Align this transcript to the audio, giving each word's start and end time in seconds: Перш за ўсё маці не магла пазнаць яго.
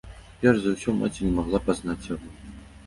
Перш 0.43 0.61
за 0.63 0.71
ўсё 0.77 0.95
маці 1.03 1.21
не 1.27 1.31
магла 1.37 1.59
пазнаць 1.69 2.01
яго. 2.13 2.27